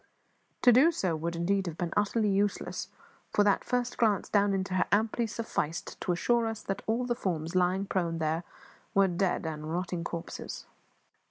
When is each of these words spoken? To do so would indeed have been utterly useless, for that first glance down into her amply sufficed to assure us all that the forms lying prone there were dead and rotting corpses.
To 0.63 0.71
do 0.71 0.91
so 0.91 1.15
would 1.15 1.35
indeed 1.35 1.67
have 1.67 1.77
been 1.77 1.93
utterly 1.95 2.31
useless, 2.31 2.87
for 3.29 3.43
that 3.43 3.63
first 3.63 3.99
glance 3.99 4.29
down 4.29 4.51
into 4.51 4.73
her 4.73 4.87
amply 4.91 5.27
sufficed 5.27 6.01
to 6.01 6.11
assure 6.11 6.47
us 6.47 6.65
all 6.87 7.03
that 7.03 7.07
the 7.09 7.15
forms 7.21 7.53
lying 7.53 7.85
prone 7.85 8.17
there 8.17 8.43
were 8.95 9.07
dead 9.07 9.45
and 9.45 9.71
rotting 9.71 10.03
corpses. 10.03 10.65